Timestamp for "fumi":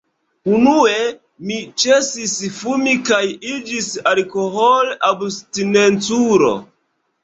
2.57-2.97